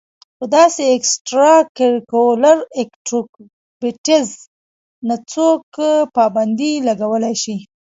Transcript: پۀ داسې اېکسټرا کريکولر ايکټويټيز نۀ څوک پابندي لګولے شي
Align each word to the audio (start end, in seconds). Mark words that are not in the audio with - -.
پۀ 0.39 0.45
داسې 0.55 0.81
اېکسټرا 0.91 1.53
کريکولر 1.77 2.57
ايکټويټيز 2.79 4.29
نۀ 5.07 5.15
څوک 5.31 5.65
پابندي 6.15 6.71
لګولے 6.87 7.33
شي 7.41 7.57